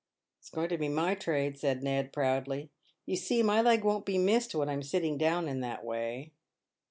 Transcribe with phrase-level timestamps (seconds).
[0.39, 2.71] "It's going to be my trade," said Ned, proudly;
[3.05, 6.31] "you see my leg won't be missed when I'm sitting down in that way."